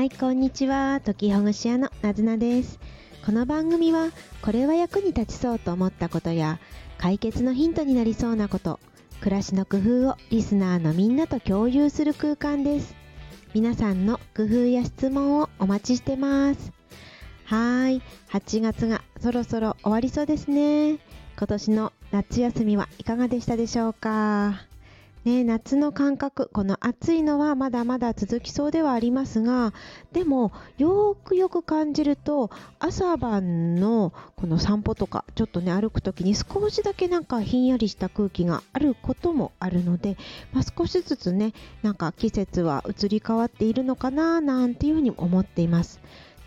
[0.00, 1.02] はい、こんにちは。
[1.04, 2.80] 時ほぐし屋のなずなです。
[3.26, 6.58] この番組は、これは役に立ちそうと思ったことや、
[6.96, 8.80] 解決のヒントになりそうなこと、
[9.20, 12.96] 暮らしの工夫をリスナーのみんなと共有する空間です。
[13.52, 16.72] 皆さんの工夫や質問をお待ちしてます。
[17.44, 20.92] はーい、8月がそろそろ終わりそうですね。
[21.36, 24.69] 今年の夏休みはいかがでしたでしょうか？
[25.30, 29.72] ね、夏の感覚、この暑いのはまだまだ続きそうではありますが、
[30.10, 40.16] でもよくよく感じると朝晩のこの散歩とかちょっとね歩くときに少しだけなんかひんやりした空気があることもあるので、
[40.52, 41.52] まあ、少しずつね
[41.82, 46.00] なんか季節は移り変わっているのかななんていうふうに思っています。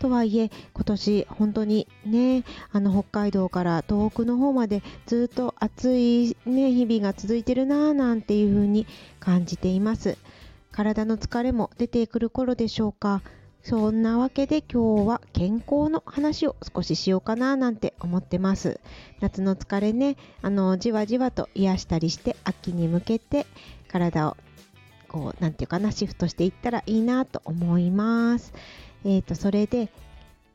[0.04, 8.86] とはいえ今年本当にねあの北海道から東北の方までずっと暑い、ね、日々が続いてるなぁなんていう風に
[9.18, 10.18] 感じています。
[10.72, 13.22] 体の疲れも出てくる頃でしょうか。
[13.62, 18.80] そんなわけで今日は健康の話を少ししようかななんて思ってます。
[19.20, 23.46] 夏の疲れねあのじわじわと癒したりして秋に向けて
[23.88, 24.36] 体を
[25.08, 28.52] こうなんていうかなシフトしていったらいいなと思います。
[29.04, 29.90] えー、とそれで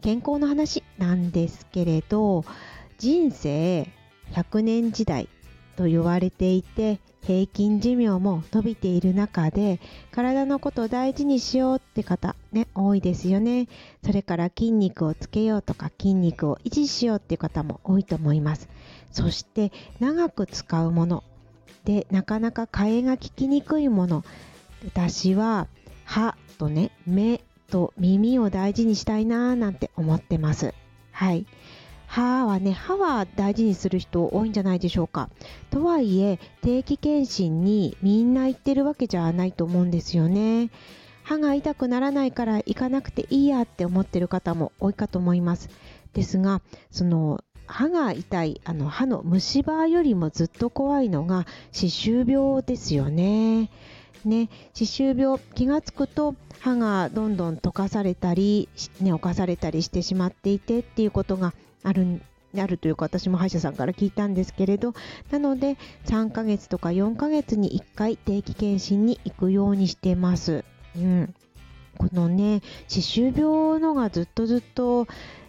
[0.01, 2.45] 健康の話なんですけれど
[2.97, 3.87] 人生
[4.31, 5.27] 100年時代
[5.75, 9.79] と言われていて平均寿命も伸びている中で
[10.11, 13.67] 体のことを大事にしようって方ね多いですよね。
[14.03, 18.69] それから筋肉をつけようとか筋肉を維持しようって方も多いと思います。
[19.11, 21.23] そして長く使うもの
[21.85, 24.23] でなかなか替えが利きにくいもの
[24.85, 25.67] 私は
[26.05, 30.73] 歯とね目と耳を大事にしたいなーなんて思ってます。
[31.11, 31.45] はい。
[32.07, 35.29] 歯はね、歯は大事にする人多いんじゃないでしょうか。
[35.69, 40.71] とはいえ、定期検診にみんな行ってるわけじゃないと思うんですよね。
[41.23, 45.69] 歯が痛くならないから行かなくていいやって思ってる方も多いかと思います。
[46.13, 53.69] ですが、その歯が痛いあの歯の虫歯よりもずっと怖いのが歯周病ですよね。
[54.25, 58.69] ね、歯周病気がつくと歯がどんどん溶かされたり、
[59.01, 61.53] ね、侵されたりしてしまっていてっていうことが
[61.83, 62.21] ある
[62.57, 64.93] あるというか私も歯医者さんから聞いたんですけれど
[65.29, 70.63] なので3ヶ月とか4ヶ月に1回定期検診に行くようにしてます。
[70.95, 71.33] うん
[71.97, 75.05] このね歯周病のがずっとずっと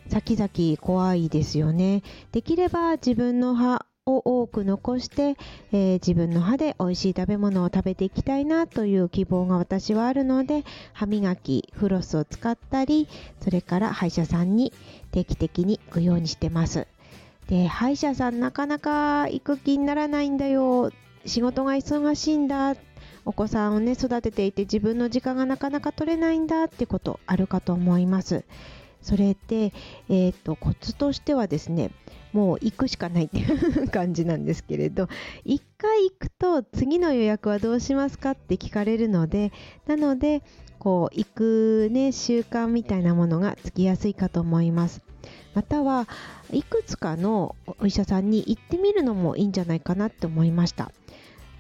[0.09, 2.03] 先々怖いですよね。
[2.33, 5.37] できれば自分の歯を多く残して、
[5.73, 13.09] えー、自分の歯で美味しい食べ物を食べていきたいなという希望が私はあるので歯磨きフロスを使ったり
[13.41, 14.73] それから歯医者さんに
[15.13, 16.87] 定期的に行くようにしてます。
[17.49, 20.91] で歯医者さんなかなか行く気にならないんだよ。
[21.27, 22.77] 仕事が忙しいんだ。
[23.25, 28.45] お子さんをね育てていて自分の時間がなかなか取れないんだってことあるかと思います。
[29.03, 29.73] それで、
[30.09, 31.91] えーと、コツとしてはですね
[32.33, 35.09] もう行くしかないっていう感じなんですけれど
[35.47, 39.53] 1回行くと次の予約はどうしますかって聞かれるので
[39.87, 40.43] なので
[40.79, 45.03] こう行くね習慣みたいなものがつきやすいかと思います。
[45.55, 46.07] または
[46.53, 50.93] いくつかのお医者さんに行ってみるのもいいんじゃないかなって思いました。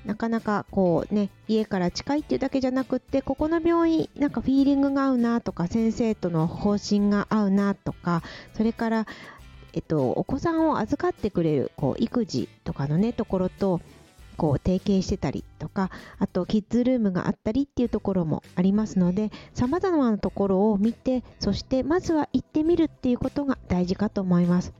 [0.04, 8.22] なかなかこうね家から近いっていうだけじゃなくってここの病院なんかフィーリングが合うなとか先生との方針が合うなとか
[8.54, 9.06] それから
[9.72, 13.80] えっと、お子さんを預かってくれるこう育児とかのねところと
[14.36, 24.72] こう提携してたりとかあとキッズルームがあったりっていうところもありますのでさまざまなところを見てそしてまずは行ってみるっていうことが大事かと思います。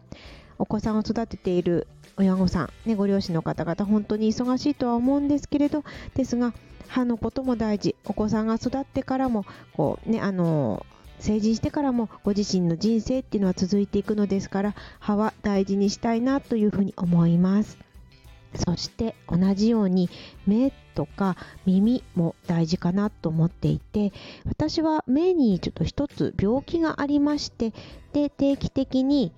[0.58, 5.84] お子さんを育てている親御さん、ね、ご両親の方々本当に忙しいとは思うんですけれど
[6.15, 6.54] ですが
[6.88, 7.94] 歯のことも大事。
[8.04, 9.44] お子さんが育ってからも
[9.75, 10.84] こうねあの
[11.20, 17.78] 成人してからもご自身の人生っていうのは続いていくのですから歯は大事にしたいなというふうに思います。
[18.54, 20.10] そして同じように
[20.47, 21.37] 目とか
[21.67, 24.12] 耳も大事かなと思っていて
[24.44, 27.73] 私は目にちょっと一つ病気がありまして
[28.12, 29.32] で定期的に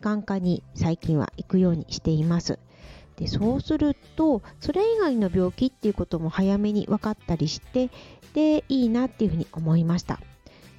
[0.00, 2.58] 眼科に最近は行くようにしています。
[3.16, 7.90] でそうするとそれ以外の病気っていうことも早めに分かったりして
[8.34, 10.20] でいいなっていうふうに思いました。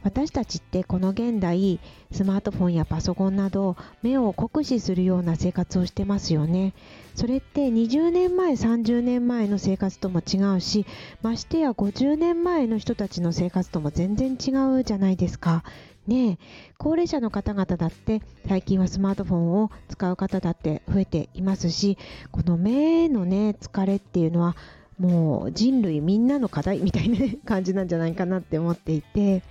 [0.04, 1.80] 私たちってこの現代
[2.12, 6.74] スマートフォンやパソコンなど目を酷使するような生活をしてますよね。
[7.16, 10.86] それって20年前30年前の生活とも違うし
[11.22, 15.64] ましてや50年前の人たちの生活とも全然違うじゃないですか。
[16.08, 16.38] ね
[16.78, 21.98] 高齢者の方々だって最近はスマートフォンを使う方だって増えていますし
[22.32, 24.56] この目のね疲れっていうのは
[25.00, 29.44] もう人類みんなの課題みたいな感じなんじゃないかなって思っていて。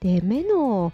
[0.00, 0.92] で目の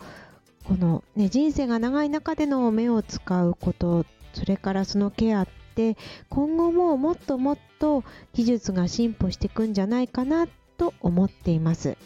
[0.66, 5.96] この、ね、人生が長い中での目を使うことそれからそのケアって
[6.30, 8.02] 今後ももっともっと
[8.32, 10.48] 技術が進歩していくんじゃないかな
[10.78, 11.96] と思っています。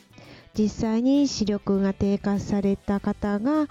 [0.58, 3.68] 実際に視力が低下された方が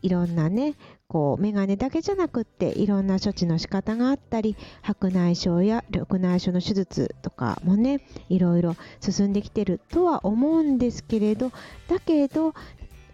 [0.00, 0.74] いろんなね
[1.06, 8.00] こう眼鏡だけじゃなくっていろんな処置の仕方があったり白内障や緑内障の手術とかもね
[8.30, 11.50] いろいろ進んできてるとは思うんですけれど
[11.88, 12.54] だけど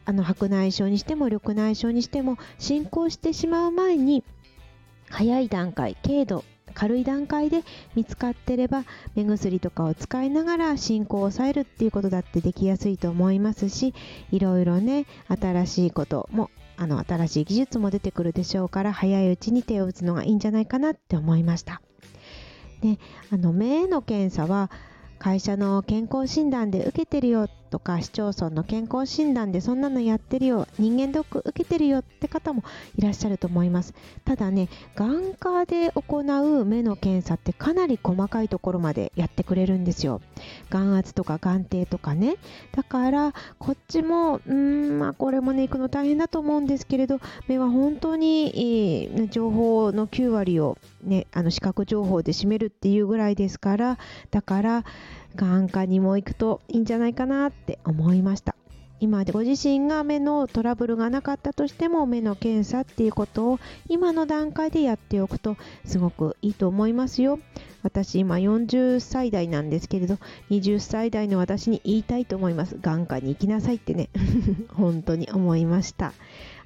[0.05, 4.23] あの白内障にしても緑内障にしても進行してしまう前に
[5.09, 6.45] 早い段階軽度
[6.75, 7.63] 軽い段階で
[7.95, 8.85] 見つかってれば
[9.15, 13.95] 目薬とかを使いながら進行を抑えるっていうことだってできやすいと思いますし
[14.31, 21.81] いろいろね新しいこともあの新しい技術も出てくるでしょうから早いうちに手を打つのがいいんじゃないかなって思いました。
[22.83, 22.99] で
[23.31, 24.71] あの目への検査は
[25.19, 32.63] 会社の健康診断で受けてるよとか市町村の健康診断でそんなのやってるよ人間ドック受けてるよって方も
[32.97, 33.95] いらっしゃると思います。
[34.25, 40.21] ただね眼科で行う目の検査ってかなり細かいところまでやってくれるんですよ。
[40.71, 42.37] 眼圧とか眼底とかね。
[42.73, 53.99] だからこっちもうんまあこれもね行くの大変だと思うんですけれど目は本当に、いい情報の9割をねあの視覚情報で占めるっていうぐらいですから
[54.31, 54.85] だから
[55.37, 58.55] 眼科にも行くといいんじゃないかなって思いました。
[59.01, 67.39] 今でご自身が目のトラブルがなかったとしても目の検査っていうことを今の段階でやっておくとすごくいいと思いますよ。
[67.83, 70.19] 私今40歳代なんですけれど
[70.51, 72.79] 20歳代の私に言いたいと思います。
[72.81, 74.09] 眼科に行きなさいってね。
[74.73, 76.15] 本当に思いました。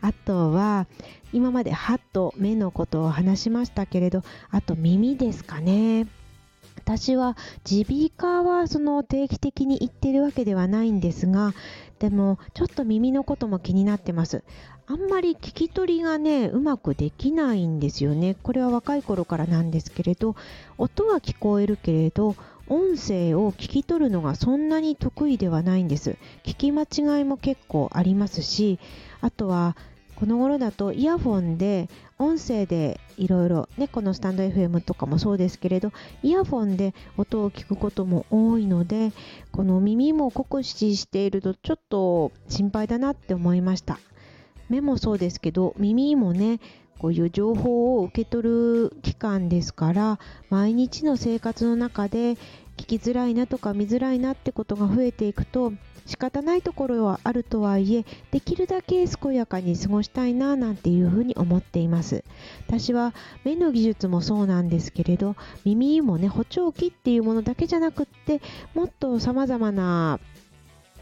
[0.01, 0.87] あとは
[1.33, 6.07] 今まで歯と目のことを話しましたけれどあと耳ですかね。
[6.79, 7.37] 私は
[7.69, 11.53] 耳鼻科はその定期的に行ってるわけではないんですが
[11.99, 14.45] でもちょっと耳のことも気になってます。
[14.87, 18.37] あんまり聞き取りがねうまくできないんですよね。
[18.43, 20.37] これは若い頃からなんですけれど
[20.79, 22.37] 音は聞こえるけれど
[22.69, 26.17] 音声を聞き取るのがそんなに得意ではないんです。
[26.45, 28.79] 聞き間違いも結構ありますし
[29.21, 29.77] あとは
[30.19, 31.89] この頃だとイヤフォンで
[32.19, 35.93] 音声でいろいろねこのスタンド FM とかもそうですけれど
[36.25, 39.13] イヤフォンで音を聞くことも多いので
[39.53, 44.01] この耳も酷使しているとちょっと心配だなって思いました。
[44.69, 46.59] 目もそうですけど耳もね
[46.99, 50.19] こういう情報を受け取る機関ですから
[50.51, 52.35] 毎日の生活の中で
[52.77, 55.73] 聞きづらいなとか見づらいなってことが増えていくと
[56.09, 62.25] 仕方ないところはあるとはいえできるだけ健やかに過ごしたいななんていうふうに思っています。
[62.67, 63.15] 私は
[63.45, 65.37] 目の技術もそうなんですけれど
[65.67, 68.41] 耳もね補聴器っていうものだけじゃなくって
[68.75, 70.19] もっとさまざまな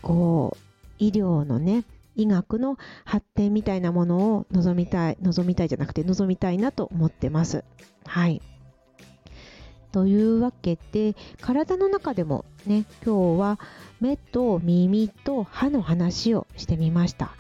[0.03, 0.59] こう
[0.99, 1.85] 医療のね
[2.17, 7.65] 医学の発展みたいなものを望みたい望みたいじゃなくて望みたいなと思ってます。
[8.05, 8.43] はい。
[9.93, 13.59] というわけで体の中でもね今日は
[14.01, 17.31] 目と耳と歯の話をしてみました。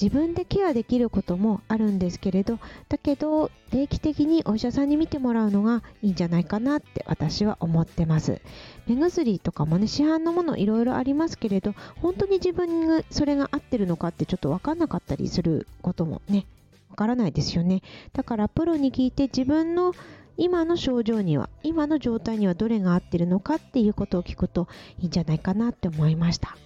[0.00, 2.58] 自分でケアできることもあるんですけれど
[2.88, 8.40] だけど定期的にお医者さんに見てもらうのがいいんじゃないかなって私は思ってます。
[8.86, 16.46] 目薬とかもね市販のものいろいろありますけれど本当に自分がそれが合ってるのかってちょっと分かんなかったりすることもね
[16.90, 17.82] わからないですよね。
[18.12, 19.94] だからプロに聞いて自分の
[20.36, 26.56] 今の症状には今の状態にはどれが合ってるのかっていうことを聞くといいんじゃないかなって思いました。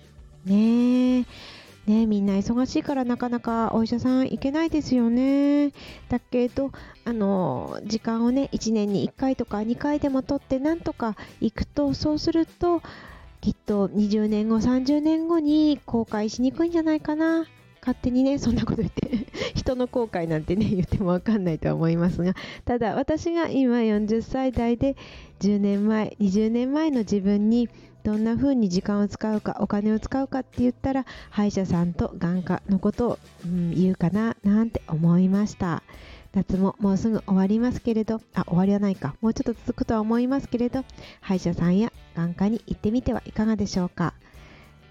[0.45, 1.25] ねえ。
[1.89, 5.73] ねみんな忙しいからなかなかお医者さん行けないですよね。
[6.09, 6.71] だけど
[7.05, 12.83] あの時間をね1年に1回とか2回でも取ってなんとか行くとそうすると
[13.41, 17.47] きっと20年後30年後に後悔しにくいんじゃないかな。
[17.81, 24.97] 勝手にねそんなこと言って 人の後悔なんてね 言っても分かんないとは思いますがただ私が今40歳代で
[25.41, 27.69] 10年前20年前の自分に
[28.05, 35.83] どんな風に時間を使うかお金を使うかって言ったら歯医者さんと眼科のことを、うん、言うかななんて思いました。
[36.35, 39.15] 夏ももうすぐ終わりますけれどあ終わりはないか。
[39.21, 40.85] もうちょっと続くとは思いますけれど
[41.21, 44.15] 歯医者さんや眼科に行ってみてはいかがでしょうか。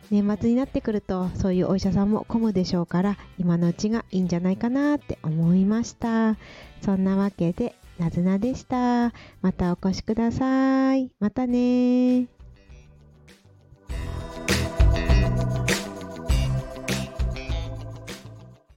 [0.09, 6.37] 年末になってくるとそういうお医者さんも混むでしょうから今のうちがいいんじゃないかなって思いました。
[6.81, 9.13] そんなわけでなずなでした。
[9.41, 11.11] またお越しください。
[11.19, 12.36] またね